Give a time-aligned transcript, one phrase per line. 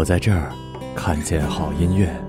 [0.00, 0.50] 我在这儿
[0.96, 2.19] 看见好音乐。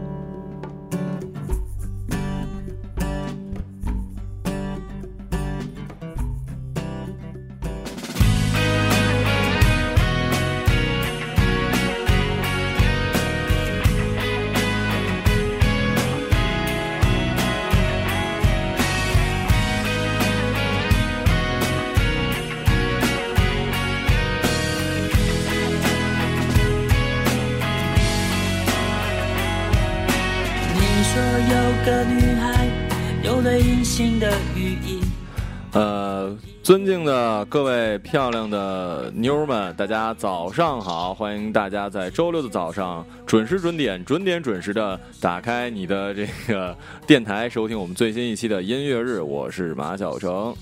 [36.72, 41.14] 尊敬的各位漂亮的妞儿们，大家早上好！
[41.14, 46.73] 欢迎大家在周六的早上准时准点、准点准时的打开你的这个
[47.05, 49.20] 电台，收听我们最新一期的音乐日。
[49.20, 50.55] 我是马小成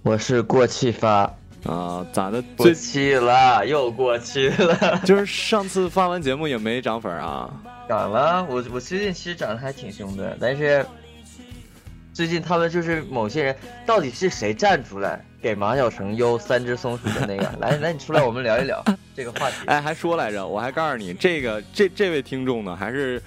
[0.00, 1.30] 我是过气发，
[1.66, 2.42] 啊、咋的？
[2.56, 4.98] 过气了，又过气了。
[5.04, 7.50] 就是上次发完节目也没涨粉啊。
[7.86, 10.86] 涨了，我我最近其实涨得还挺凶的，但是
[12.16, 13.54] 最近他们就是某些人，
[13.84, 17.42] 到底是谁站出来给马小成邮三只松鼠的那个？
[17.60, 18.82] 来来，你出来，我们聊一聊
[19.14, 19.56] 这个话题。
[19.66, 23.22] 哎，还说来着，我还告诉你，这个这这位听众呢，还是、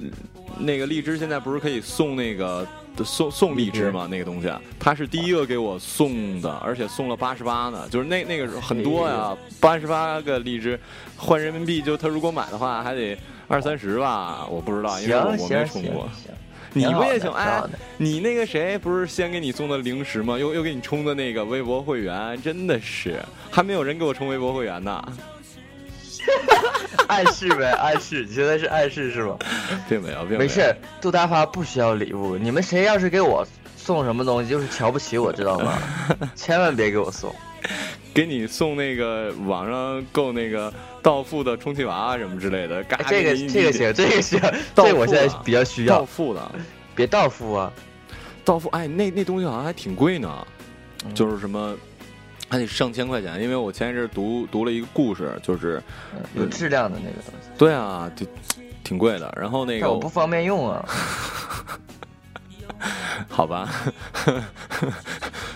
[0.00, 0.10] 嗯
[0.58, 2.66] 那个荔枝现在不是可以送那个
[3.04, 4.08] 送送荔枝吗？
[4.10, 10.78] 那个东西，啊他是第一个给我送的，而且送了八十八呢，就是那那个很多呀，八十八个荔枝，
[11.16, 13.16] 换人民币就他如果买的话还得
[13.46, 16.08] 二三十吧，我不知道，因为我我没行行充过。
[16.12, 16.34] 行，
[16.72, 17.30] 你不也行？
[17.32, 17.62] 哎
[17.96, 20.38] 你那个谁不是先给你送的零食吗？
[20.38, 25.02] 又又给你充的那个微博会员，真的是还没有人给我充微博会员呢。
[27.08, 29.36] 暗示呗，暗示，你现在是暗示是吗？
[29.88, 30.40] 并没有，并没有。
[30.40, 33.46] 没事，杜大发不需要礼物，你们谁要是给我
[33.76, 35.78] 送什么东西，就是瞧不起我，知道吗？
[36.36, 37.34] 千万别给我送。
[38.14, 44.40] 给你送那个网上购那个到付的充气娃娃什么之类的，嘎、哎这个这个行，这个行，
[44.74, 46.50] 这个我现在比较需要到，付的，
[46.94, 47.72] 别到付啊。
[48.44, 50.46] 到付，哎，那那东西好像还挺贵呢，
[51.04, 51.76] 嗯就是什么。
[52.50, 55.82] 还得上千块钱，因为我前一阵读读了一个故事，就是，
[56.14, 58.26] 嗯有质量的那个东西，对啊，就
[58.84, 59.34] 挺贵的。
[59.40, 60.86] 然后那个我不方便用啊。
[63.28, 63.68] 好吧，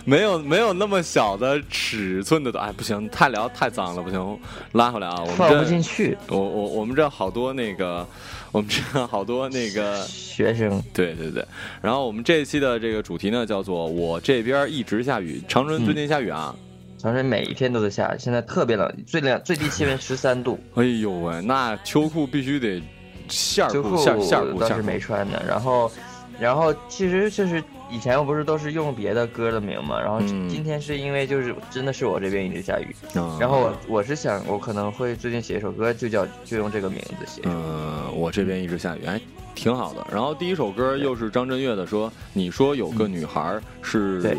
[0.05, 4.39] 没有没有那么小的尺寸的，哎，不行，太聊太脏了，不行，
[4.73, 6.17] 拉回来啊，我们放不进去。
[6.29, 8.07] 我我我们这好多那个，
[8.53, 11.45] 我们这好多那个，学生对对对。
[11.83, 15.43] 然后我们这一期的这个主题呢，叫做“我这边一直下雨”。
[15.49, 16.55] 长春最近下雨啊？
[16.99, 22.83] 长春每一天都在下，现在特别冷，最冷最低气温十三度，哎呦喂，那秋裤必须得
[23.29, 24.83] 线儿裤、线裤、倒是。
[24.83, 25.43] 没穿的。
[25.47, 25.91] 然后，
[26.39, 37.41] 然后其实就是以前我不是都是用别的歌的名嘛，然后嗯今天是因为就是真的是我这边一直下雨，嗯然后我我是想我可能会最近写一首歌，就叫就用这个名字写。
[37.45, 39.21] 嗯，我这边一直下雨，哎，
[39.55, 40.07] 挺好的。
[40.13, 44.37] 然后第一首歌又是张震岳的，说你说有个女孩是、对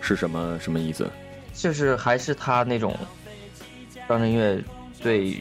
[0.00, 1.08] 是什么什么意思？
[1.52, 2.94] 就是还是他那种
[4.08, 4.62] 张震岳
[4.98, 5.36] 最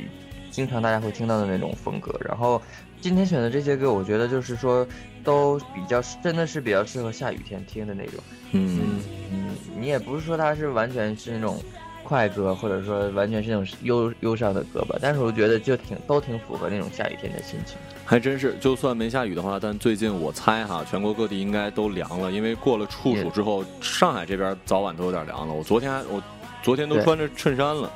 [0.52, 2.14] 经常大家会听到的那种风格。
[2.24, 2.62] 然后
[3.02, 4.86] 今天选的这些歌，我觉得就是说
[5.24, 8.16] 都比较真的是比较适合下雨天听的那种。
[8.52, 9.02] 嗯
[9.32, 9.50] 嗯，
[9.80, 11.62] 你也不是说它是完全是那种
[12.04, 17.78] 快歌，或者说完全是那种忧忧伤的歌吧，但是我觉得就挺都挺符合那种下雨天的心情。
[18.04, 25.54] 还真是，就算没下雨的话，但最近我猜哈，全国各地应该都凉了，因为过了处暑之后，上海这边早晚都有点凉了。
[25.54, 26.22] 我昨天我
[26.64, 27.90] 昨天都穿着衬衫了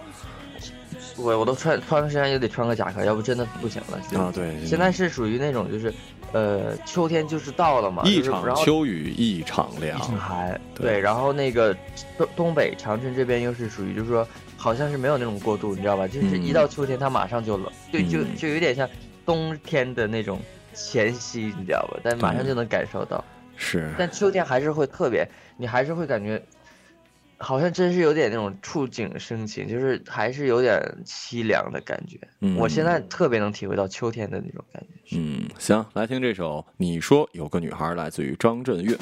[1.18, 4.20] 我我都穿穿个衫也得穿个夹克，要不真的不行了。
[4.20, 4.32] 啊！
[4.34, 5.94] 对，现在是属于那种就是，
[6.32, 11.76] 呃，秋天就是到了嘛，一场秋雨一场凉一，场寒，对对，然后那个
[12.18, 14.28] 东东北长春这边又是属于就是说，
[14.58, 16.08] 好像是没有那种过渡，你知道吧？
[16.08, 18.90] 就是一嗯到秋天它马上就冷，就就嗯就有点像
[19.26, 20.40] 冬天的那种
[20.74, 22.00] 前夕，你知道吧？
[22.04, 23.24] 但马上就能感受到。
[23.56, 25.28] 是但秋天还是会特别，
[25.58, 26.42] 你还是会感觉，
[27.44, 32.18] 好像真是有点那种触景生情，就是还是有点凄凉的感觉。
[32.40, 35.18] 嗯我现在特别能体会到秋天的那种感觉。
[35.18, 38.98] 嗯，行，来听这首《你说有个女孩》，来自于张震岳。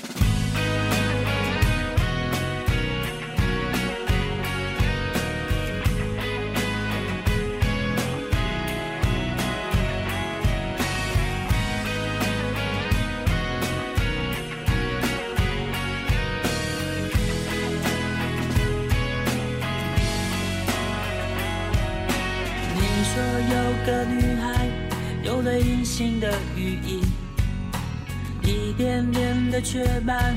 [29.61, 30.35] 雀斑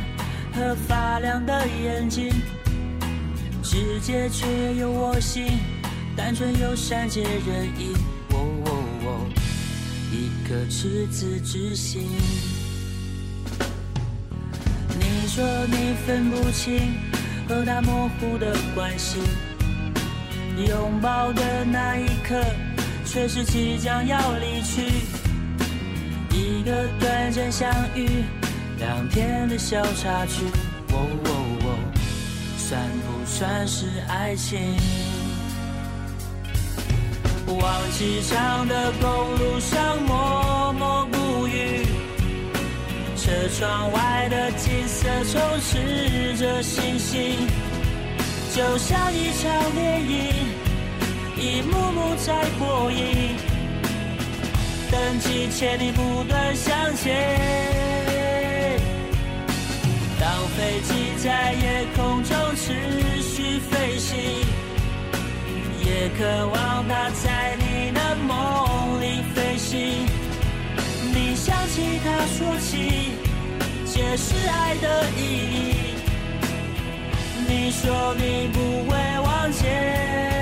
[0.53, 2.31] 和发亮的眼睛，
[3.63, 5.59] 世界却有我心，
[6.17, 7.95] 单纯又善解人意。
[8.31, 9.09] 哦哦哦，
[10.13, 12.03] 一颗赤子之心。
[14.99, 16.95] 你说你分不清
[17.49, 19.19] 和他模糊的关系。
[20.57, 22.41] 拥抱的那一刻，
[23.05, 24.83] 却是即将要离去。
[26.31, 28.09] 一个短暂相遇，
[28.79, 30.45] 两天的小插曲，
[30.91, 31.31] 哦哦
[31.65, 31.67] 哦，
[32.59, 34.77] 算不算是爱情？
[37.47, 41.87] 忘机场的公路上默默不语，
[43.17, 47.37] 车窗外的景色充斥着星星。
[48.55, 50.33] 就像一场电影，
[51.37, 53.37] 一幕幕在播映。
[54.91, 57.94] 等几千里不断向前，
[60.57, 64.17] 飞机在夜空中持续飞行，
[65.85, 70.07] 也渴望它在你的梦里飞行。
[71.13, 73.13] 你想起他说起，
[73.85, 75.95] 解释爱的意义。
[77.49, 78.59] 你说你不
[78.89, 80.34] 会忘记。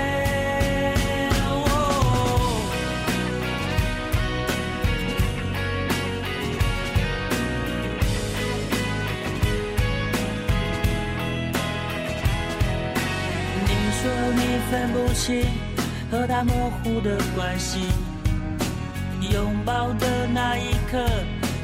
[14.69, 15.43] 分不清
[16.11, 17.79] 和他模糊的关系，
[19.31, 21.05] 拥抱的那一刻，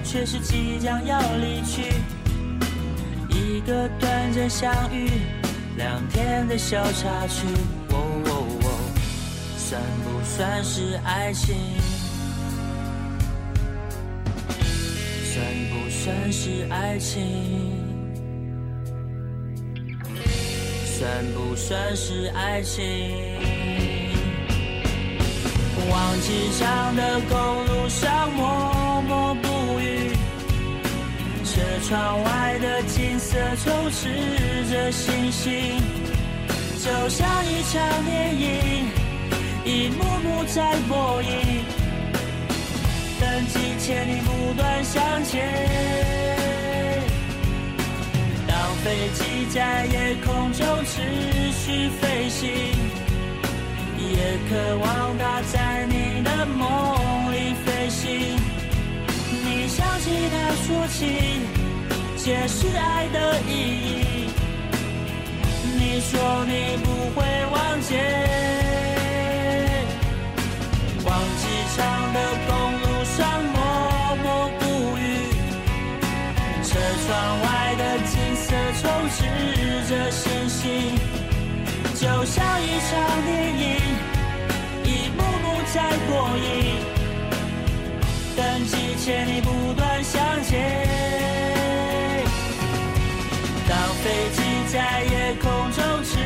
[0.04, 1.94] 却是即将要离去。
[3.30, 5.10] 一个短暂相遇，
[5.78, 7.46] 两天的小插曲，
[7.90, 8.68] 哦哦哦，
[9.58, 11.56] 算不算是爱情？
[15.32, 17.79] 算不算是爱情？
[21.00, 22.84] 算不算是爱情？
[25.90, 27.38] 往机场的公
[27.68, 30.12] 路上默默不语。
[31.46, 34.10] 车窗外的景色充斥
[34.70, 35.78] 着星星，
[36.84, 38.90] 就像一场电影，
[39.64, 41.64] 一幕幕在播映。
[43.22, 45.48] 等几千里不断向前，
[48.84, 51.02] 飞机在夜空中持
[51.52, 52.50] 续飞行，
[53.98, 56.66] 也渴望它在你的梦
[57.34, 58.40] 里飞行。
[59.44, 60.98] 你想起他说起，
[62.16, 64.30] 解释爱的意义。
[65.78, 67.96] 你说你不会忘记，
[71.04, 71.44] 忘机
[71.76, 72.18] 场的
[72.48, 73.18] 公路上
[79.90, 80.70] 着星星，
[81.96, 82.92] 就像一场
[83.26, 83.66] 电影，
[84.84, 86.46] 一幕幕在播映。
[88.38, 88.72] 等几
[89.04, 90.54] 千里不断向前，
[93.68, 94.38] 当飞机
[94.72, 96.20] 在夜空中持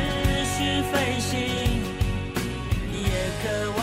[0.44, 1.32] 续飞行，
[2.92, 3.08] 也
[3.42, 3.73] 渴望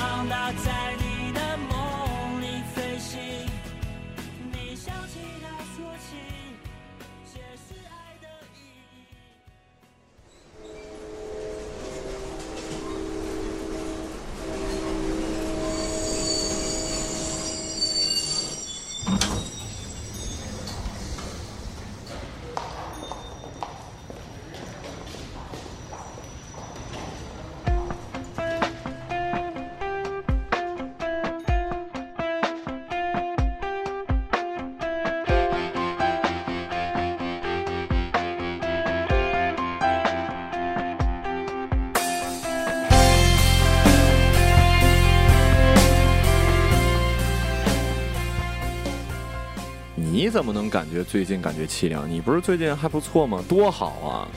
[50.31, 52.09] 怎么能感觉最近感觉凄凉？
[52.09, 53.43] 你不是最近还不错吗？
[53.47, 54.27] 多好啊，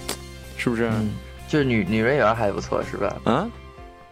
[0.56, 0.88] 是不是？
[0.88, 1.12] 嗯，
[1.48, 3.16] 就是女女人缘还不错是吧？
[3.24, 3.48] 啊，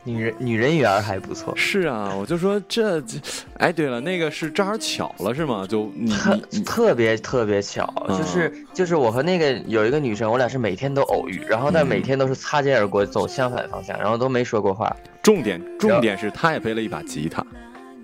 [0.04, 3.18] 女人女人缘还不错，是啊，我就说这，这
[3.58, 5.66] 哎，对了，那个是正好巧了是吗？
[5.68, 14.94] 就你特特别特别巧，嗯就是就是我和那个有一个女生，我俩是每天都偶遇，然后但嗯每天都是擦肩而过，走相反方向，然后都没说过话。
[15.22, 17.46] 重点重点是她也背了一把吉他，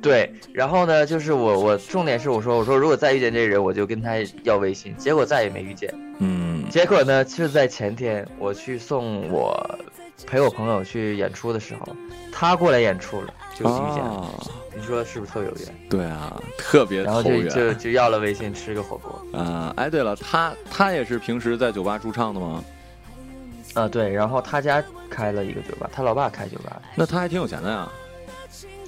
[0.01, 4.15] 对，然后呢，就是我我重点是我说我说如果再遇见这个人，我就跟他
[4.45, 5.93] 要微信，结果再也没遇见。
[6.19, 9.79] 嗯结果呢，就是在前天我去送我
[10.27, 11.97] 陪我朋友去演出的时候，
[12.33, 13.35] 他过来演出了。
[13.55, 14.21] 就遇见了。
[14.21, 14.29] 啊，
[14.77, 15.75] 你说是不是特有缘？
[15.91, 17.49] 对啊，特别然后就投缘。
[17.49, 19.21] 就就要了微信吃个火锅。
[19.37, 22.63] 啊，哎，对了，他他也是平时在酒吧驻唱的吗？
[23.75, 26.81] 啊，对，然后他家开了一个酒吧，他老爸开酒吧。
[26.95, 27.89] 那他还挺有钱的呀。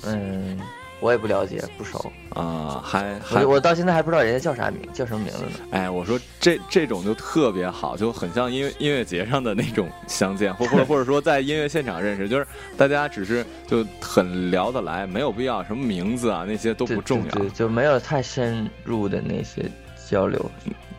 [0.05, 0.61] 嗯，
[1.01, 2.13] 我也不了解，不熟。
[2.31, 5.51] 啊，还还我我到现在还不知道人家叫啥名，叫什么名字呢？
[5.73, 17.31] 哎，我说这这种就特别好，就很像音乐音乐节上的那种相见，或或者或者说在音乐现场认识，就是大家只是就很聊得来，没有必要什么名字啊那些都不重要。
[17.31, 19.65] 对对，就没有太深入的那些
[20.09, 20.51] 交流。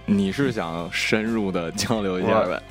[0.06, 2.62] 你是想深入的交流一下呗？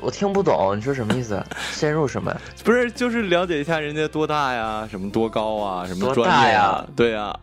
[0.00, 1.42] 我听不懂你说什么意思？
[1.72, 2.34] 深入什么？
[2.64, 6.86] 不是，就是了解一下人家多大呀，什么多高啊，什么多专业大呀啊？
[6.96, 7.36] 对呀、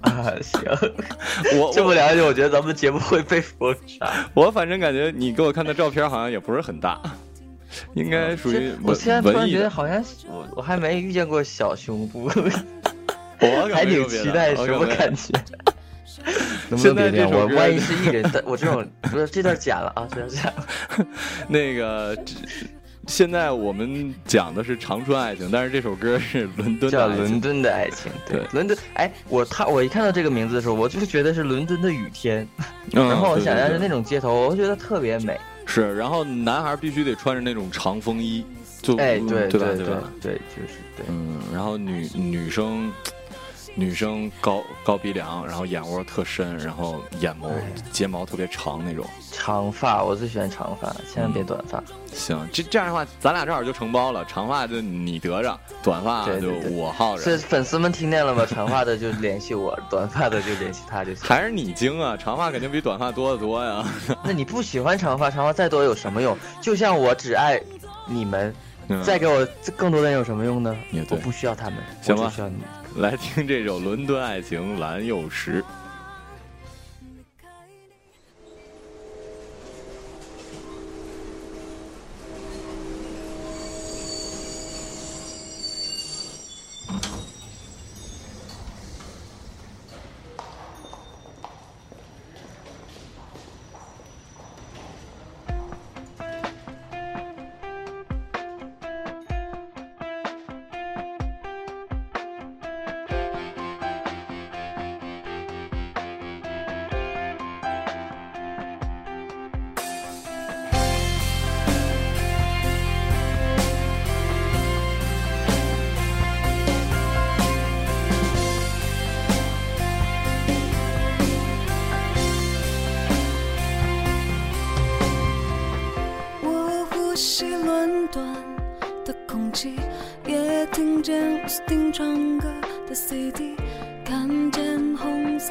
[0.00, 0.60] 啊，行，
[1.58, 4.10] 我这么了解，我觉得咱们节目会被封杀。
[4.34, 7.00] 我反正感觉你给我看的照片好像也不是很大，
[7.94, 9.48] 应该属于这我现在突然。
[9.48, 12.24] 觉得好像我我还没遇见过小胸部，
[13.40, 15.32] 我还挺期待什么感觉。
[16.68, 20.66] 能不现在能别这首歌我万一是艺人，但我这种不是这段剪了啊，这段剪了。
[21.48, 22.16] 那个，
[23.08, 28.78] 现在我们讲的是长春爱情，但是这首歌是伦敦的叫爱情伦敦的爱情，对对，伦敦。
[28.94, 32.46] 哎，我他我一看到这个名字的时候，我就觉得是伦敦的雨天，
[32.92, 35.38] 嗯然后我想象是那种街头，我觉得特别美。
[35.64, 38.44] 是，然后男孩必须得穿着那种长风衣，
[38.82, 39.76] 就哎，对对对？
[40.20, 41.06] 对，就是对。
[41.08, 42.92] 嗯，然后女女生，
[43.74, 49.04] 女生高高鼻梁，然后眼窝特深，然后眼眸哎睫毛特别长那种。
[49.32, 51.82] 长发，我最喜欢长发，千万别短发。
[52.12, 57.38] 行，这这样的话，咱俩正好就承包了，长发就你得着，短发就我耗这着。
[57.38, 58.44] 粉丝们听见了吗？
[58.48, 61.24] 长发的就联系我，短发的就联系他就行。
[61.26, 63.82] 还是你精啊，长发肯定比短发多得多呀。
[64.22, 66.36] 那你不喜欢长发，长发再多有什么用？
[66.60, 67.58] 就像我只爱
[68.06, 68.54] 你们，
[68.88, 70.76] 嗯再给我更多的人有什么用呢
[71.08, 72.56] 我不需要他们，行吧我只需要你。
[72.96, 75.62] 来听这首《伦敦爱情蓝又石》。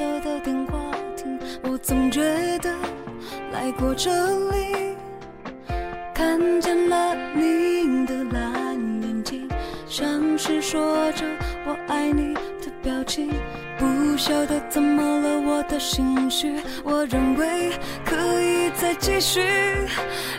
[0.02, 0.80] 色的电话
[1.16, 2.24] 亭，我总觉
[2.58, 2.74] 得
[3.54, 4.10] 来过这
[4.50, 4.96] 里，
[6.12, 9.48] 看见了你的蓝眼睛，
[9.88, 11.24] 像是说着
[11.68, 13.30] 我爱你的表情。
[13.78, 17.72] 不晓得怎么了，我的心绪，我认为
[18.04, 19.40] 可以再继续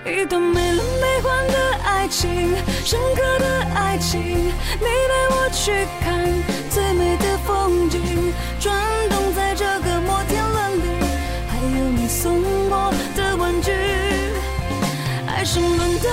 [0.05, 2.51] 一段没了没还的爱情，
[2.85, 4.21] 深刻的爱情。
[4.21, 6.21] 你带我去看
[6.69, 8.01] 最美的风景，
[8.61, 8.73] 转
[9.11, 9.42] 动在
[12.13, 13.73] 送我的玩具。
[15.27, 16.13] 爱是伦敦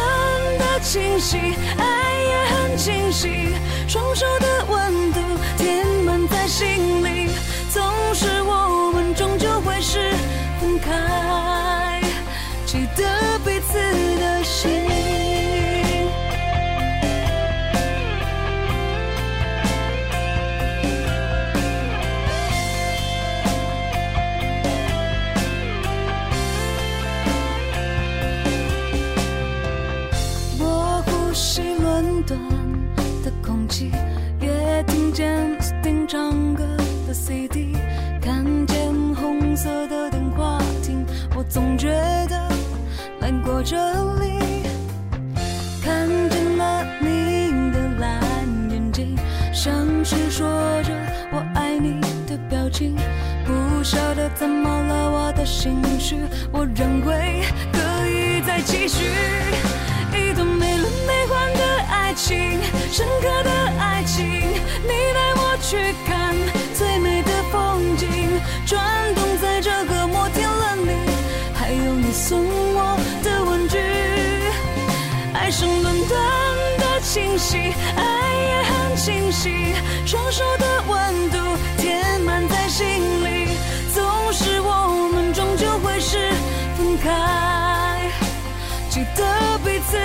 [0.58, 1.38] 的清晰，
[1.78, 1.84] 爱
[2.24, 3.54] 也很清晰，
[3.88, 5.20] 双手的温度
[5.58, 7.30] 填满在心里，
[7.70, 10.14] 总是我们终究会是
[10.62, 10.90] 分开，
[35.20, 36.64] 见斯汀唱歌
[37.06, 37.76] 的 CD，
[38.22, 38.78] 看见
[39.16, 41.90] 红色的电话亭，我总觉
[42.30, 42.50] 得
[43.20, 43.76] 来过这
[44.16, 44.64] 里，
[45.84, 48.24] 看见了你的蓝
[48.72, 49.14] 眼睛，
[49.52, 50.48] 像是说
[50.84, 50.94] 着
[51.34, 52.96] 我爱你的表情。
[53.46, 56.16] 不晓得怎么了，我的心绪，
[56.50, 59.04] 我认为可以再继续
[62.20, 62.60] 情，
[62.92, 63.50] 深刻的
[63.80, 64.26] 爱情。
[64.26, 66.36] 你带我去看
[66.74, 68.08] 最美的风景，
[68.66, 68.84] 转
[69.16, 70.92] 动在这个摩天轮里，
[71.54, 73.78] 还有你送我的玩具。
[75.34, 76.18] 爱上伦敦
[76.78, 77.58] 的清晰，
[77.96, 78.04] 爱
[78.36, 79.74] 也很清晰，
[80.06, 81.38] 双手的温度
[81.78, 82.86] 填满在心
[83.24, 83.48] 里。
[83.94, 86.32] 总是我们终究会是
[86.78, 88.12] 分开，
[88.90, 89.98] 记得彼此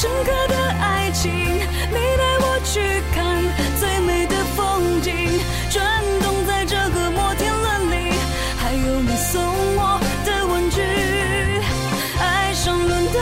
[0.00, 2.80] 深刻的爱情，你带我去
[3.14, 3.36] 看
[3.78, 5.12] 最美的风景，
[5.68, 5.84] 转
[6.22, 8.14] 动在这个摩天轮里，
[8.56, 9.44] 还有你送
[9.76, 10.80] 我的玩具，
[12.18, 13.20] 爱上伦敦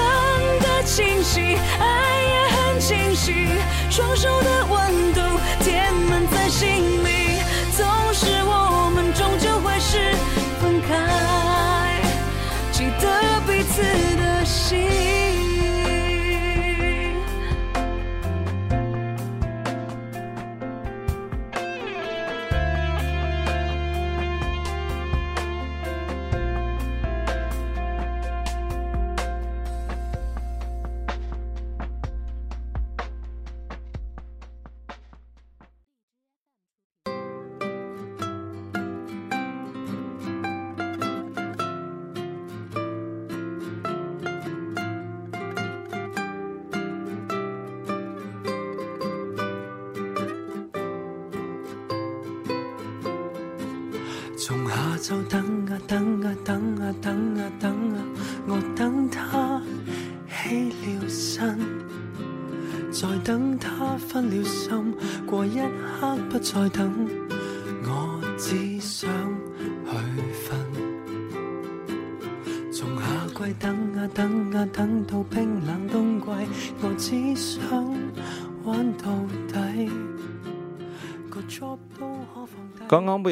[0.60, 3.48] 的清晰，爱也很清晰，
[3.90, 5.20] 双手的温度
[5.58, 7.42] 填满在心里，
[7.76, 10.14] 总是我们终究会是
[10.62, 12.00] 分开。
[12.70, 13.82] 记得彼此
[14.16, 15.27] 的心。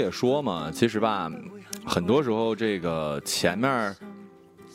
[0.07, 1.31] 也说嘛，其实吧，
[1.85, 3.95] 很多时候这个前面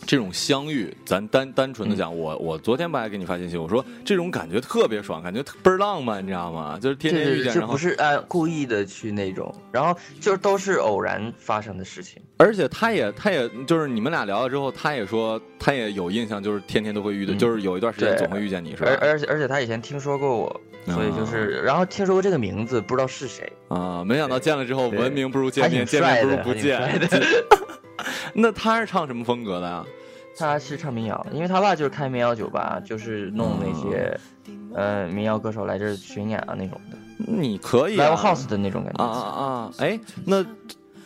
[0.05, 6.77] 这种相遇，咱单单纯的讲，我我昨天不还给你发信息，我说这种感觉特别爽，感觉特倍儿浪漫，你知道吗？
[6.81, 12.19] 就是天天遇见，然后不是呃故意的去那种，然后就是都是偶然发生的事情。
[12.37, 18.89] 而且他也他也就是你们俩聊了之后，他也说他也有印象，就是天天都会遇到，嗯就是有一段时间总会遇见你，是吧？
[18.99, 23.51] 而而且而且他以前听说过我，所以就是，然后听说过这个名字，不知道是谁。
[23.67, 26.81] 啊，没想到见了之后，对闻名不如见面，见面不如不见。
[28.33, 29.85] 那他是唱什么风格的啊？
[30.37, 34.17] 他是唱民谣，因为他爸就是开民谣酒吧，就是弄那些，
[34.73, 39.43] 呃，民谣歌手来这巡演啊那种的你可以、house 的那种感觉啊啊。
[39.43, 39.71] 啊！
[39.77, 40.43] 哎，那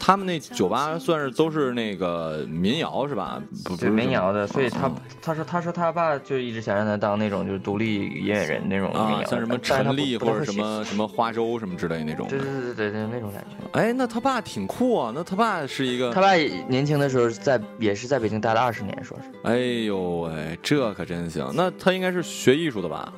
[0.05, 3.41] 他们那酒吧算是都是那个民谣是吧？
[3.65, 10.53] 对是民谣的，所以他哦他说他说他爸就一直想让他当那种就是独立音乐人那种民谣，的，啊像什么陈粒或者什。
[10.53, 12.37] 么什么花粥什么之类那种对。
[12.37, 13.79] 对对对对，那种感觉。
[13.79, 15.11] 哎，那他爸挺酷啊！
[15.13, 16.35] 那他爸是一个他，爸
[16.67, 21.51] 年轻的时候在也是在北京待了二十年，说是哎呦喂，这可真行。
[21.55, 23.11] 那他应该是学艺术的吧？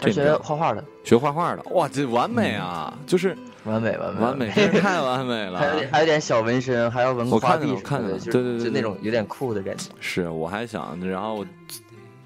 [0.00, 1.62] 他学画画的，学画画的。
[1.70, 2.96] 哇，这完美啊！
[3.06, 3.36] 就是
[3.68, 5.58] 完美完美完美，真是太完美了。
[5.60, 9.90] 还有点还有点小纹身，还要纹我花臂看的，对对对就那种有点酷的感觉。
[10.00, 11.44] 是，我还想，然后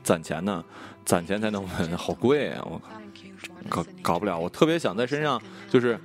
[0.03, 0.65] 攒钱呢，
[1.05, 2.67] 攒钱才能纹，好贵啊！
[2.71, 2.81] 我
[3.69, 4.39] 搞搞不了。
[4.39, 5.99] 我特别想在身上，就是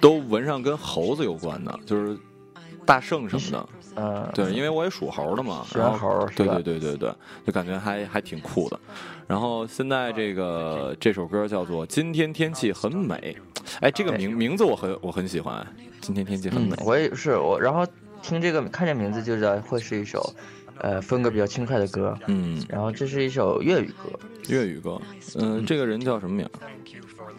[0.00, 2.16] 都纹上跟猴子有关的，就是
[2.84, 3.68] 大圣什么的。
[3.96, 7.14] 嗯，对，因为我也属猴的嘛，然后对猴儿是吧对对对对，
[7.46, 8.78] 就感觉还还挺酷的。
[9.28, 13.36] 然后现在这个这首歌叫做《今天天气很美》，
[13.80, 15.66] 哎，这个名名字我很我很喜欢，
[16.00, 16.74] 今天天气很美，。
[16.76, 17.86] 嗯我也是我，然后
[18.22, 20.34] 听这个看这名字就知道会是一首，
[20.78, 22.18] 呃，风格比较轻快的歌。
[22.26, 25.00] 嗯，然后这是一首粤语歌，粤语歌，
[25.36, 26.48] 嗯、这个人叫什么名？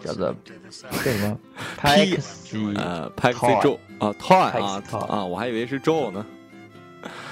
[0.04, 0.36] 叫做
[0.72, 1.40] 叫什么
[1.82, 6.26] Pixie，呃 p a x i Toy Joe 啊，Toy 啊 Toy 啊，我还以为是 Joe 呢。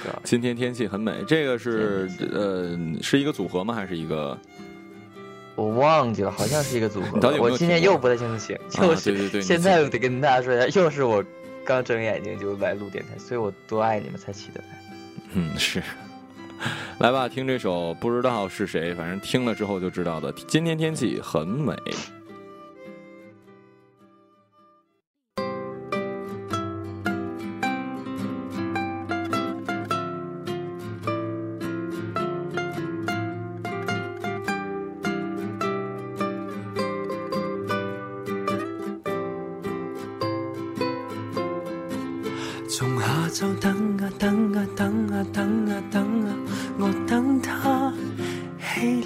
[0.02, 3.74] 对今天天气很美，这个是呃是一个组合吗？
[3.74, 4.36] 还是一个
[5.56, 11.24] 我忘记了，好像是一个组合我今天又不太清楚，啊就是、对对对现在我得跟大家说一下，又是我
[11.64, 14.66] 刚睁眼睛就来录电台，所以我多爱你们才起得来。
[15.34, 15.82] 嗯是？
[16.98, 20.32] 来吧，听这首不知道是谁，反正听了之后就知道的。
[20.46, 21.74] 今天天气很美。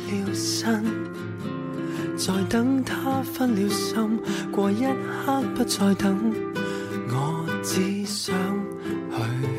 [0.06, 0.84] 了身，
[2.16, 4.18] 再等他分了心，
[4.50, 6.32] 过一刻不再等，
[7.10, 8.34] 我只想
[9.10, 9.16] 去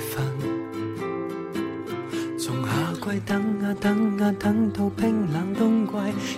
[0.09, 0.21] 瞓。
[2.37, 5.93] 从夏季等啊等啊等到冰冷冬季，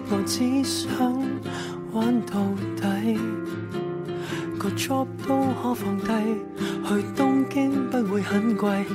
[0.09, 0.89] 我只想
[1.91, 2.39] 玩到
[2.75, 3.19] 底。
[4.57, 6.11] 個 job 都可放低，
[6.87, 8.85] 去東京不會很貴，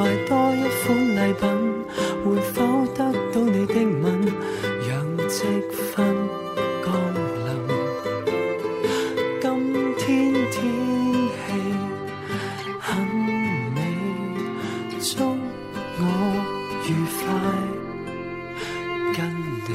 [0.00, 1.44] 買多一款禮品，
[2.24, 2.56] 會否
[2.94, 4.06] 得到你的吻，
[4.88, 4.88] 讓
[5.28, 5.38] 積
[5.92, 5.92] 分
[6.82, 6.88] 降
[7.44, 7.48] 臨？
[9.42, 9.44] 今
[9.98, 10.56] 天天氣
[12.80, 12.88] 很
[13.74, 13.78] 美，
[15.00, 15.12] 祝
[15.98, 16.02] 我
[16.88, 16.88] 愉
[17.20, 17.28] 快，
[19.14, 19.18] 跟
[19.68, 19.70] 你。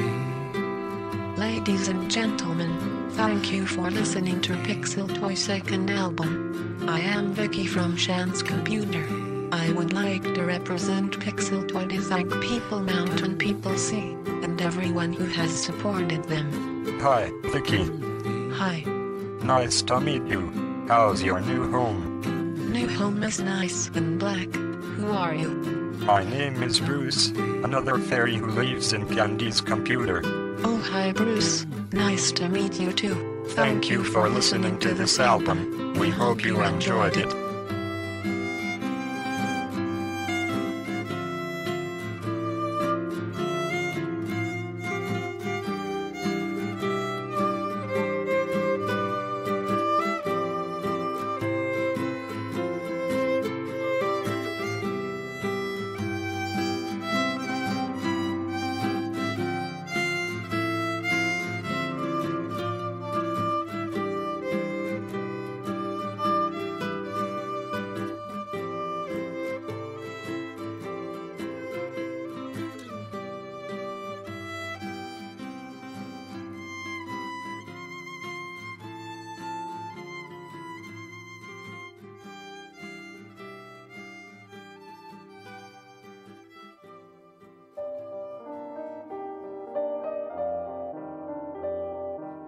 [1.38, 2.72] Ladies and gentlemen,
[3.16, 6.82] thank you for listening to Pixel Toy second album.
[6.88, 9.06] I am Vicky from Shan's Computer.
[9.66, 15.12] I would like to represent Pixel Toy to thank People Mountain People Sea and everyone
[15.12, 17.00] who has supported them.
[17.02, 17.90] Hi, Vicky.
[18.54, 18.84] Hi.
[19.42, 20.52] Nice to meet you.
[20.88, 22.22] How's your new home?
[22.72, 24.54] New home is nice and black.
[24.54, 25.50] Who are you?
[26.06, 30.22] My name is Bruce, another fairy who lives in Candy's computer.
[30.64, 31.66] Oh hi Bruce.
[31.92, 33.44] Nice to meet you too.
[33.56, 35.96] Thank you for listening to this album.
[35.96, 37.45] We hope you enjoyed it.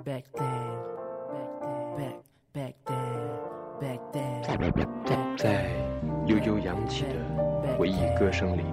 [0.07, 0.23] 在
[6.25, 8.63] 悠悠扬起的回忆歌声里，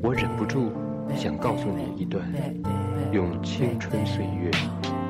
[0.00, 0.70] 我忍不住
[1.16, 2.24] 想告诉你一段
[3.10, 4.48] 用青春岁月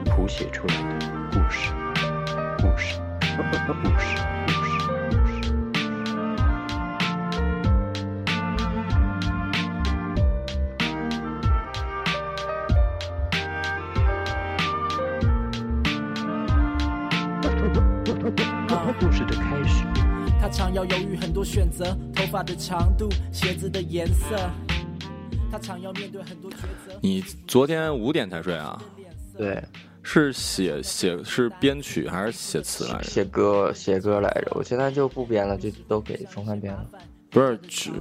[0.07, 1.75] 谱写出来的故事，
[2.57, 4.34] 故事，故事，
[20.87, 24.37] 要犹豫很多选择，头发的长度，鞋子的颜色。
[25.51, 26.99] 他常要面对很多抉择。
[27.01, 28.81] 你昨天五点才睡啊？
[29.37, 29.63] 对，
[30.03, 33.05] 是写写是编曲还是写词来着？
[33.05, 36.85] 写歌写歌来着，我现在就不编了，就都给钟汉编了。
[37.31, 37.93] 不是曲，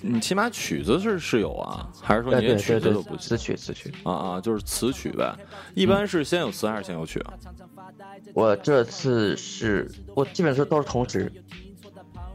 [0.00, 3.92] 你起码曲子是是有啊，还是说你连对对对曲子都不，词曲词曲。
[4.04, 5.36] 啊啊，就是词曲呗。
[5.74, 7.34] 一般是先有词还是先有曲啊？
[8.34, 11.30] 我这次是我基本上都是同时，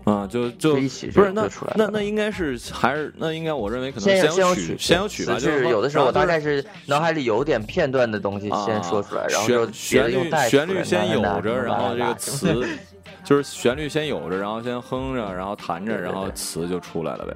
[0.05, 12.63] 啊，就就就一起不是那那那应该是还是那应该我认为可能先有曲先有曲，先有曲吧，就是是有的时候我大概是脑海里有点片段的东西啊先说出来，然后旋律旋律先有着，然后这个词
[13.25, 17.33] 就是旋律先有着，然后先哼着，然后弹着，然后词就出来了呗。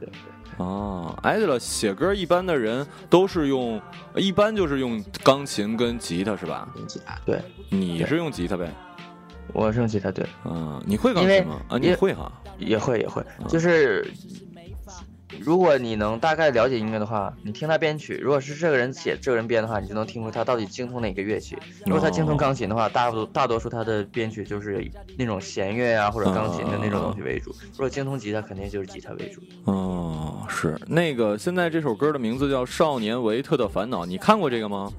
[0.00, 3.78] 对对哦，哎对了，写歌一般的人都是用，
[4.16, 6.66] 一般就是用钢琴跟吉他是吧？
[7.26, 8.72] 对，你是用吉他呗？
[9.52, 11.60] 我是用吉他，对，嗯，你会钢琴吗？
[11.68, 12.30] 啊，你会哈？
[12.58, 14.06] 也会也会，嗯就是
[15.40, 21.56] 如果你能大概了解音乐的话，你听他编曲，如果是这个人写这个人编的话，你就能听出他到底精通哪个乐器。
[21.86, 27.54] 如果他精通钢琴的话，大多大多数他的编曲就是那种弦乐啊或者钢琴的那种东西为主。
[27.72, 29.40] 如果精通吉他，肯定就是吉他为主。
[29.64, 34.90] 哦，是那个，现在这首歌的名字叫《少年维特的烦恼》，你看过这个吗？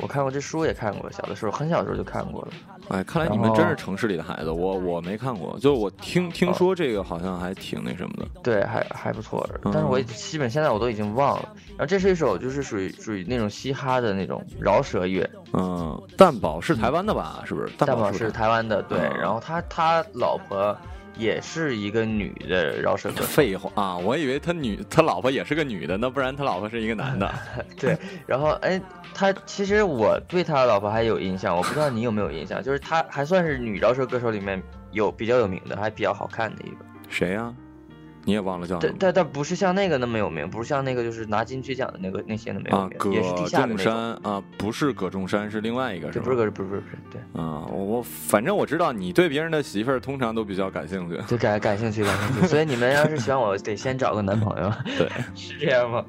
[0.00, 2.48] 我看过这书也看过，小的时候很小的时候就看过了。
[2.88, 8.26] 哎，看来你们真是城市里的孩子，我我没看过，就我听听说这个好像还挺那什么的。
[8.42, 11.48] 对，还还不错，嗯但是我基本现在我都已经忘了。
[11.70, 17.42] 然后这是一首就是属于属于那种嘻哈的那种饶舌乐，嗯，蛋宝是台湾的吧？
[17.44, 17.72] 是不是？
[17.76, 18.98] 蛋宝是是台湾的，对。
[18.98, 20.76] 嗯然后他他老婆
[21.16, 23.96] 也是一个女的饶舌歌手，废话啊！
[23.96, 27.34] 我以为他女他老婆也是个女的，那不然他老婆是一个男的。
[27.78, 27.96] 对。
[28.26, 28.80] 然后哎，
[29.14, 36.76] 他其实我对他老婆还有印象，我不知道你有没有印象，就是他还算是女饶舌歌手里面有比较有名的，还比较好看的一个。
[37.08, 37.54] 谁呀、
[38.26, 38.94] 你也忘了叫什么？
[38.98, 43.92] 但但但不是像那个那么有名，不是像那个就是拿金曲奖的那个那些那么有啊，名，葛也是地下的仲那种。
[43.92, 43.94] 山
[44.32, 46.24] 啊，不是葛仲山，是另外一个，是吧？
[46.24, 47.20] 不是个不是不是不是对。
[47.40, 51.16] 啊，我我反正我知道你对别人的媳妇儿通常都比较感兴趣。
[51.28, 52.46] 就感感兴趣，感兴趣。
[52.48, 56.04] 所以你们要是喜欢我，得先找个男朋友， 对， 是这样吗？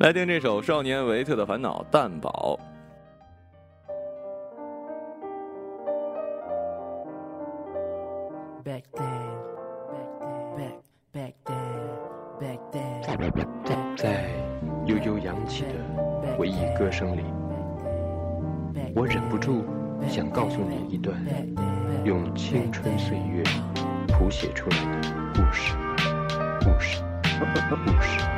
[0.00, 2.60] 来听这首《少年维特的烦恼》，蛋宝。
[8.64, 9.17] Back then,
[13.96, 14.30] 在
[14.86, 17.24] 悠悠扬起的回忆歌声里，
[18.94, 19.64] 我忍不住
[20.08, 21.16] 想告诉你一段
[22.04, 23.42] 用青春岁月
[24.06, 25.74] 谱写出来的故事，
[26.60, 27.02] 故事，
[27.84, 28.37] 故事，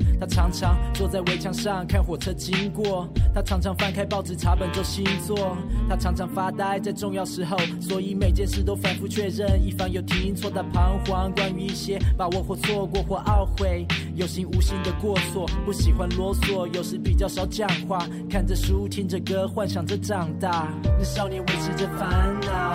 [0.21, 5.57] 他常常坐在围墙上看火车经过，他常常翻开报纸查本周星座，
[5.89, 10.51] 他常常发呆在重要时候，所以每件事都反复确认，以防有听错。
[10.51, 20.71] 他彷徨关于一些把握或错过或懊悔，有心无心的过错，不喜欢啰嗦，有时比较少讲话，看着书听着歌，幻想着长大。
[20.99, 22.71] 那少年维持着烦恼。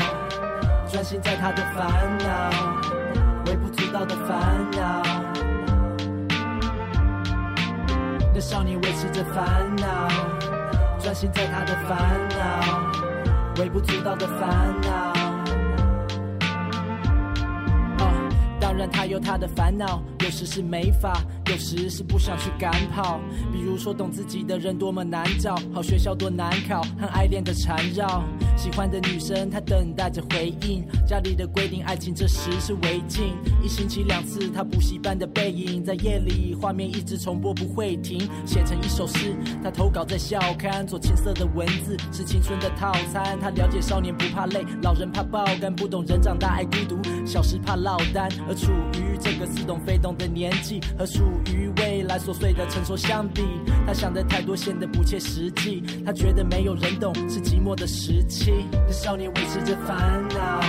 [0.91, 2.83] 专心在他的烦恼，
[3.47, 5.36] 微不足道的烦恼。
[8.49, 10.07] 少年维持着烦恼，
[11.01, 15.13] 专心在他的烦恼，微不足道的烦恼。
[17.99, 18.31] 哦，
[18.61, 21.19] 当然他有他的烦恼，有时是没法，
[21.51, 23.21] 有时是不想去赶跑。
[23.53, 28.25] 比如说懂自己的人多么难找，好学校多难考，和爱恋的缠绕。
[28.57, 30.85] 喜欢的女生，她等待着回应。
[31.07, 33.35] 家里的规定，爱情这时是违禁。
[33.63, 39.37] 一星期两次，她补习班的背影，在夜里画面一直重播不会停，写成一首诗。
[39.63, 43.39] 她投稿在校刊，做青涩的文字是青春的套餐。
[43.41, 48.29] 她了解少年不怕累，老人怕爆肝，不懂人长大爱孤独，小时怕落单。
[48.49, 53.43] 而处于这个似懂非懂的年纪，和属与未来琐碎的成熟相比，
[53.87, 55.83] 他想的太多显得不切实际。
[56.05, 58.67] 他觉得没有人懂是寂寞的时期。
[58.73, 60.61] 那少年维持着烦恼，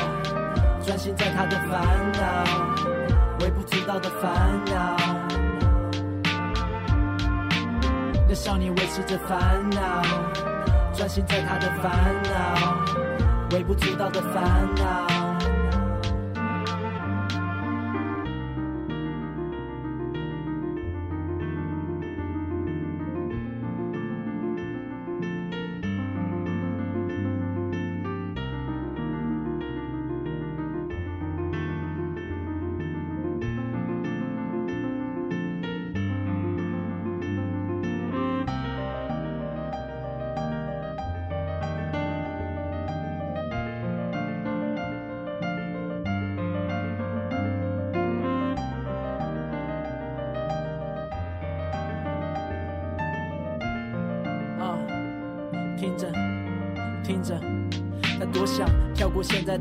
[0.85, 4.97] 专心在他的烦恼，微不足道的烦恼。
[8.29, 10.01] 那少年维持着烦恼，
[10.93, 15.16] 专心在他的烦恼，微不足道的烦恼。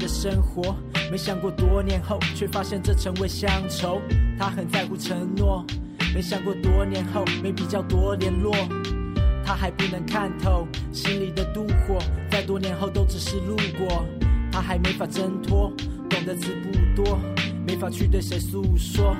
[0.06, 0.74] 生活，
[1.10, 4.00] 没想过多年后，却发现这成为乡愁。
[4.38, 5.64] 他很在乎承诺，
[6.14, 8.54] 没想过多年后没比较多联络。
[9.44, 11.98] 他还不能看透心里的妒火，
[12.30, 14.04] 在多年后都只是路过，
[14.50, 15.72] 他还没法挣脱，
[16.10, 17.18] 懂的词不多，
[17.66, 19.16] 没法去对谁诉说。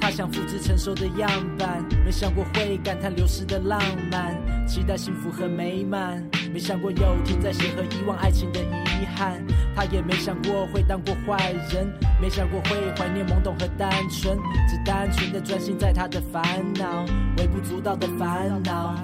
[0.00, 1.28] 他想复制成熟的样
[1.58, 9.44] 板，没想过会感叹流逝的浪漫，期待幸福和美满，没想过有天再写和遗忘爱情的遗憾。
[9.76, 11.88] 他也没想过会当过坏人，
[12.20, 14.36] 没想过会怀念懵懂和单纯，
[14.68, 16.42] 只单纯的专心在他的烦
[16.74, 17.04] 恼，
[17.36, 18.96] 微不足道的烦恼。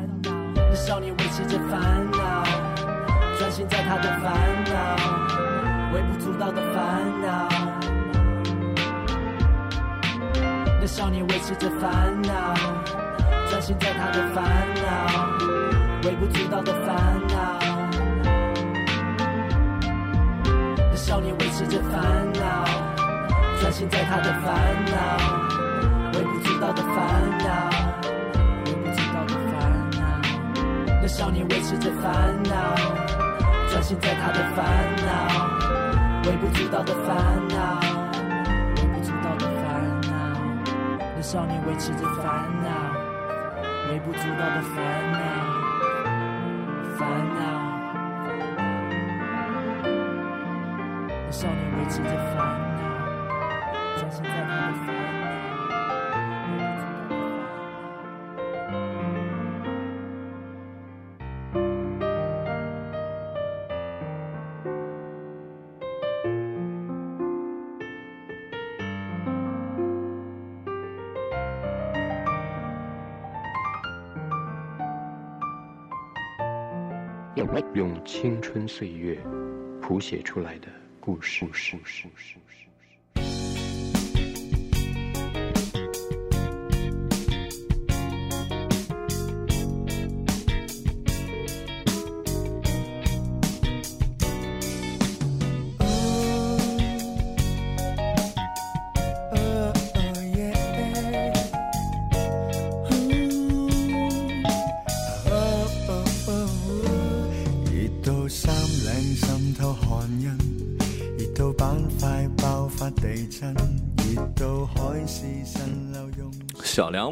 [0.56, 2.44] 那少年维持着烦恼，
[3.38, 7.48] 专心在他的烦恼，微不足道的烦恼。
[10.80, 12.54] 那少年维持着烦恼，
[13.48, 15.63] 专心在他的烦恼，
[16.04, 16.94] 微不足道的烦
[17.28, 17.58] 恼。
[20.76, 22.02] 那少年维持着烦
[22.34, 22.64] 恼，
[23.58, 24.52] 专心在他的烦
[24.84, 25.16] 恼，
[26.12, 26.94] 微不足道的烦
[27.38, 27.70] 恼，
[28.66, 30.02] 微不足道的烦恼。
[31.00, 32.12] 那少年维持着烦
[32.42, 32.74] 恼，
[33.70, 34.62] 专心在他的烦
[35.06, 35.10] 恼，
[36.28, 37.16] 微不足道的烦
[37.48, 37.80] 恼，
[38.76, 39.64] 微不足道的烦
[40.02, 40.12] 恼。
[41.16, 42.68] 那少年维持着烦恼，
[43.90, 45.18] 微不足道的烦恼，
[47.04, 47.38] 烦恼。
[51.26, 52.36] 我少年维持着烦
[52.72, 52.73] 恼，
[77.74, 79.18] 用青春岁月
[79.80, 80.68] 谱写出来的
[81.00, 81.44] 故事。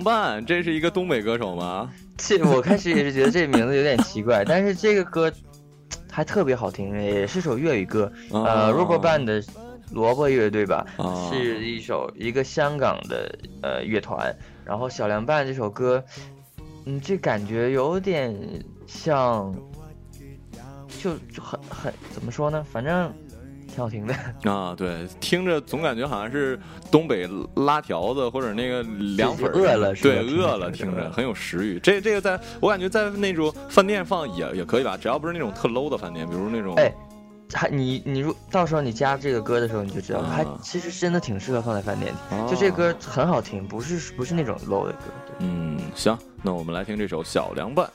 [0.02, 1.90] 小凉拌，这是一个东北歌手吗？
[2.16, 5.32] 这我开始也是觉得这名字有点奇怪， 但是这个歌
[6.10, 8.10] 还特别好听，也是首粤语歌。
[8.30, 9.42] 呃哦，Rubber Band 的
[9.92, 14.34] 萝卜乐队吧，哦是一首一个香港的呃乐团。
[14.64, 16.02] 然后小凉拌这首歌，
[16.86, 18.34] 嗯，这感觉有点
[18.86, 19.54] 像，
[21.00, 22.64] 就就很很怎么说呢？
[22.70, 23.12] 反正
[23.72, 24.14] 挺好听的。
[24.50, 26.58] 啊，对，听着总感觉好像是
[26.90, 28.82] 东北拉条子或者那个
[29.16, 31.80] 凉粉儿，饿了是吧对，饿了，听着很有食欲。
[31.80, 36.92] 这这个在我感觉在那种饭店放也也可以吧，只要不是那种特 low 的饭店，比如那种哎，
[37.52, 42.38] 还你你如到时候你加这个歌的时候，你就知道，还啊其实真的挺适合放在饭店听。
[42.38, 44.98] 哦就这歌很好听，不是不是那种 low 的歌。
[45.38, 47.86] 嗯，行，那我们来听这首《小凉拌》。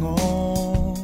[0.00, 0.94] 我，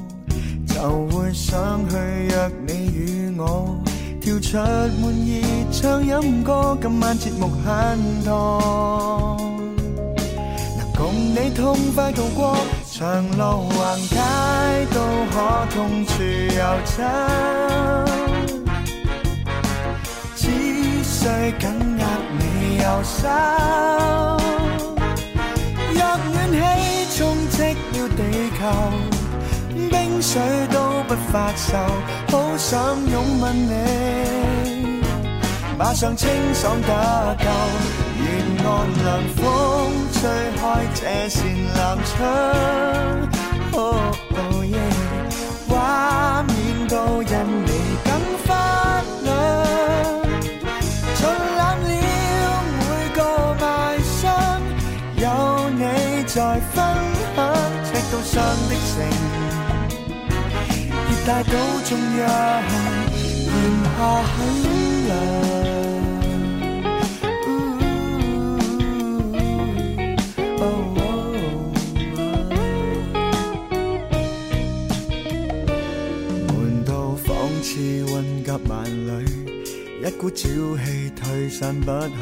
[0.66, 3.76] 就会想去约你與我
[4.20, 5.30] 跳出滿熱
[5.72, 9.36] 唱饮歌，今晚節目很多。
[10.76, 12.56] 能共你痛快度過
[12.92, 13.78] 長路橫
[14.08, 14.16] 街，
[14.92, 14.96] 都
[15.30, 15.36] 可
[15.74, 16.12] 痛處
[16.56, 16.96] 遊走。
[20.36, 20.42] 只
[21.04, 21.26] 需
[21.58, 21.62] 緊
[21.98, 22.02] 握
[22.38, 22.42] 你
[22.78, 23.28] 右手，
[25.94, 25.98] 若
[26.32, 26.97] 暖氣充斥
[28.58, 28.64] 求，
[29.88, 30.40] 冰水
[30.72, 31.78] 都不发愁，
[32.28, 35.00] 好想拥吻你，
[35.78, 37.46] 马上清爽得夠。
[38.20, 38.26] 願
[38.66, 38.66] 岸
[39.04, 39.06] 凉
[39.36, 39.40] 风
[40.12, 40.20] 吹
[40.60, 40.60] 开
[40.92, 41.38] 这扇
[41.74, 42.16] 南窗，
[45.68, 46.52] 画，面
[46.88, 47.32] 都因
[47.64, 47.70] 你
[58.38, 58.94] 赤道上的城，
[61.08, 61.50] 熱帶島
[61.88, 62.22] 中央，
[63.42, 64.32] 炎夏很
[65.08, 65.10] 涼。
[76.46, 76.48] 悶
[76.84, 77.26] 到仿
[77.60, 77.66] 似
[78.06, 78.14] 混
[78.44, 79.26] 夾萬里，
[80.00, 82.14] 一股朝氣退散不去，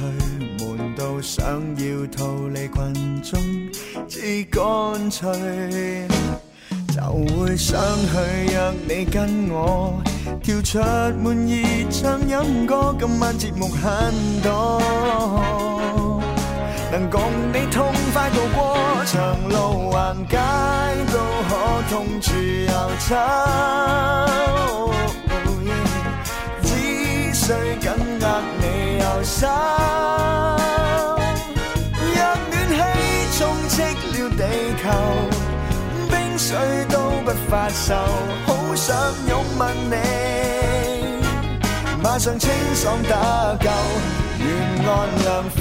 [0.64, 0.64] 悶
[0.96, 1.44] 到想
[1.76, 3.65] 要逃離群眾，
[4.08, 6.06] 至乾脆
[6.94, 7.02] 就
[7.34, 10.00] 會想去約你跟我
[10.42, 10.78] 跳出
[11.22, 16.20] 滿意唱饮歌，今晚節目很多。
[16.92, 17.20] 能共
[17.52, 20.38] 你痛快渡過長路横街，
[21.12, 21.18] 都
[21.48, 21.52] 可
[21.90, 22.72] 痛處遊
[23.08, 23.10] 走。
[26.62, 26.68] 只
[27.34, 27.84] 需緊
[28.20, 28.24] 握
[28.60, 28.64] 你
[28.98, 29.46] 右手，
[33.76, 34.42] 积了地
[34.82, 34.84] 球，
[36.08, 36.56] 冰水
[36.88, 36.96] 都
[37.26, 37.94] 不发愁，
[38.46, 38.96] 好想
[39.28, 39.94] 拥吻你。
[42.02, 43.68] 马上清爽打救，
[44.38, 44.46] 沿
[44.86, 44.88] 岸
[45.24, 45.60] 凉风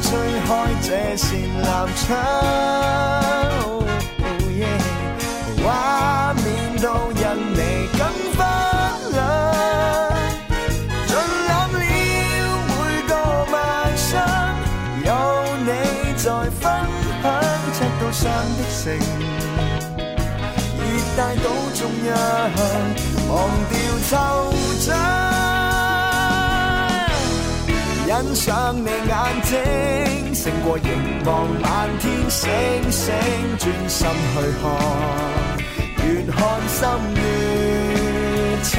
[0.00, 0.08] 吹
[0.46, 0.48] 开
[0.80, 0.88] 这
[1.18, 1.28] 扇
[1.60, 2.02] 南窗，
[5.62, 6.44] 画面
[6.80, 6.86] 都
[18.14, 18.84] 赤道上的城，
[20.78, 20.82] 熱
[21.16, 22.14] 帶島中央，
[23.28, 23.32] 忘
[23.70, 23.74] 掉
[24.08, 24.12] 惆
[24.80, 24.86] 怅。
[28.06, 29.12] 欣赏你眼
[29.42, 29.52] 睛，
[30.32, 30.88] 胜过凝
[31.24, 32.48] 望漫天星
[32.90, 33.12] 星，
[33.58, 34.64] 專心去看，
[36.06, 36.38] 越看
[36.68, 36.78] 心
[37.16, 37.18] 越
[38.62, 38.72] 清。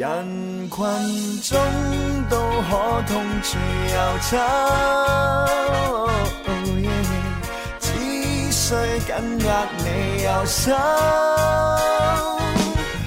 [0.00, 0.08] 人
[0.70, 0.78] 群
[1.42, 1.60] 中
[2.30, 2.70] 都可
[3.06, 3.58] 痛處
[3.92, 3.98] 遊
[4.30, 4.32] 走。
[7.78, 7.86] 只
[8.50, 8.72] 需
[9.06, 9.10] 緊
[9.44, 9.46] 握
[9.76, 9.84] 你
[10.24, 10.72] 右手，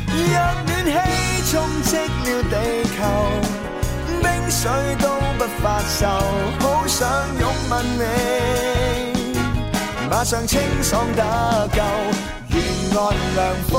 [0.07, 0.37] 讓
[0.67, 0.91] 暖氣
[1.49, 2.55] 充斥了地
[2.93, 3.01] 球，
[4.21, 4.61] 冰水
[5.01, 6.05] 都不發愁，
[6.59, 7.01] 好想
[7.39, 7.41] 擁
[7.71, 8.03] 吻你，
[10.11, 11.23] 馬上清爽得
[11.73, 11.81] 夠，
[12.95, 13.01] 岸
[13.35, 13.39] 涼
[13.71, 13.73] 風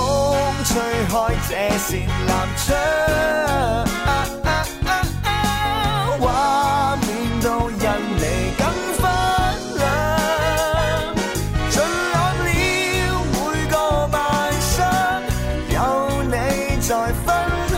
[0.64, 0.72] 吹
[1.08, 1.14] 開
[1.48, 1.88] 這扇
[2.26, 2.66] 南窗，
[6.20, 6.22] 畫
[6.98, 7.08] 面
[7.40, 7.78] 都因
[8.18, 8.24] 你
[8.58, 8.60] 更
[8.98, 9.02] 發
[9.76, 9.80] 亮。
[11.70, 11.74] 盡
[12.12, 12.48] 攬了
[13.30, 13.34] 每
[13.70, 13.72] 個
[14.10, 14.18] 晚
[14.60, 14.74] 上，
[15.70, 15.76] 有
[16.24, 16.34] 你
[16.80, 16.90] 在
[17.24, 17.26] 分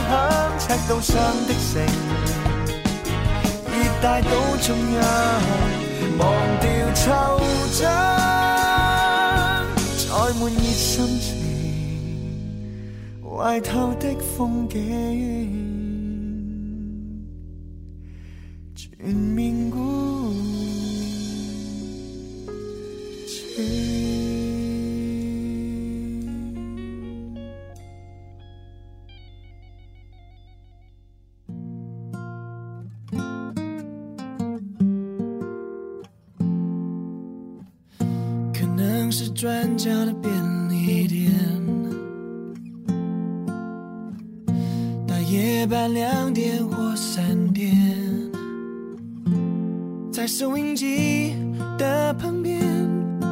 [0.09, 0.11] 享，
[0.59, 1.12] 赤道上
[1.47, 1.84] 的城，
[3.72, 4.32] 熱帶島
[4.66, 4.99] 中央，
[6.18, 6.24] 忘
[6.61, 6.64] 掉
[6.95, 7.05] 惆
[7.74, 7.84] 怅，
[10.27, 11.37] 載滿熱心情，
[13.22, 14.77] 怀透的风景，
[18.74, 20.15] 全面孤
[39.37, 40.32] 转角的便
[40.70, 41.30] 利店，
[45.07, 47.70] 大夜班两点或三点，
[50.11, 51.34] 在收音机
[51.76, 52.62] 的旁边，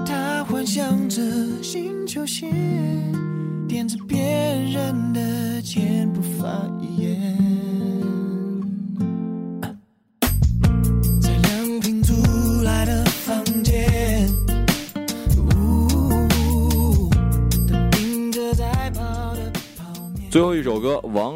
[0.04, 1.22] 他幻想着
[1.62, 2.52] 新球鞋，
[3.66, 7.43] 点着别人的肩不发一言。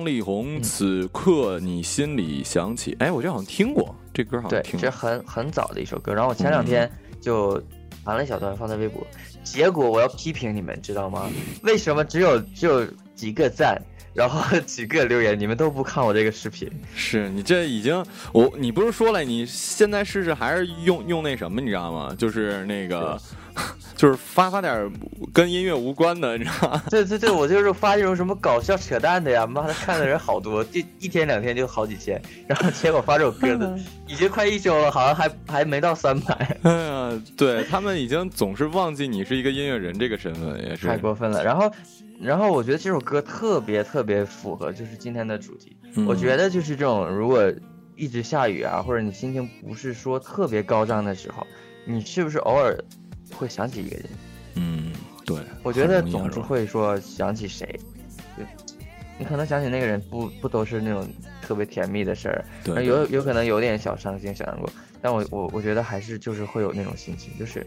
[0.09, 4.81] 力宏，此刻你心里想起，哎，我这好像听过，这歌好像对，听过。
[4.81, 6.15] 这很很早的一首歌。
[6.15, 6.91] 然后我前两天
[7.21, 7.63] 就
[8.05, 9.07] 弹了一小段放在微博，
[9.45, 11.29] 结果我要批评你们，知道吗？
[11.63, 13.81] 为什么只有只有几个赞，
[14.15, 16.71] 然后几个留言，你们都不看我这个视频？
[16.95, 22.15] 是你这已经，我你不是说了，你现在试试还是用用那什么，你知道吗？
[22.17, 23.21] 就是那个
[23.99, 24.89] 就是发发点儿
[25.33, 26.83] 跟音乐无关的，你知道吗？
[26.89, 33.77] 对对对，我就是发这种什么搞笑扯淡的呀，妈的看的人好多，就一天两天就好几千，然后结果发这首歌的
[34.07, 41.43] 已经快一周了，好像还还没到三百，哎呀，对他们已经总是忘记你是一个音乐人这个身份，也是太过分了。
[41.43, 41.69] 然后，
[42.21, 45.77] 然后我觉得这首歌特别特别符合就是今天的主题。
[45.97, 47.53] 嗯我觉得就是这种，如果
[47.97, 51.45] 一直下雨啊，或者你心情不是说特别高涨的时候，
[51.85, 52.79] 你是不是偶尔
[53.35, 54.05] 会想起一个人？
[54.55, 54.93] 嗯，
[55.25, 57.79] 对，我觉得总是会说想起谁，
[58.37, 58.45] 对，
[59.19, 61.09] 你可能想起那个人不不都是那种
[61.43, 64.69] 特别甜蜜的事儿，有有可能有点小伤心小难过，
[65.01, 67.65] 但我我我觉得还是就是会有那种心情，就是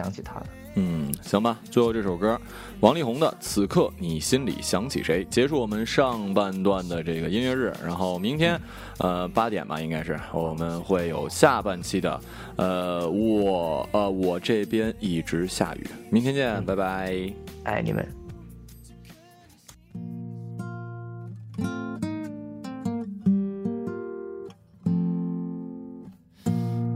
[0.00, 0.46] 想起他了。
[0.76, 1.58] 嗯，行吧。
[1.70, 2.40] 最后这首歌，
[2.78, 7.72] 王力宏的《此刻你心里想起谁》，结束我们上半段的这个音乐日。
[7.84, 8.58] 然后明天，
[8.98, 12.20] 呃，八点吧，应该是我们会有下半期的，
[12.56, 15.86] 呃，我呃我这边一直下雨。
[16.08, 17.30] 明天见，拜拜，
[17.64, 18.08] 爱你们。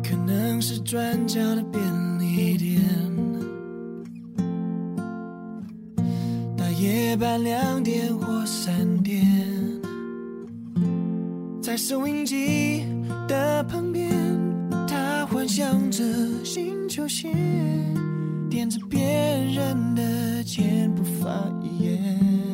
[0.02, 2.03] 可能是转角的便利
[6.56, 9.26] 大夜班两点或三点，
[11.62, 12.84] 在收音机
[13.28, 14.10] 的旁边，
[14.86, 16.02] 他幻想着
[16.44, 17.28] 新球鞋，
[18.48, 21.30] 垫着别人的肩，不发
[21.62, 22.53] 一言。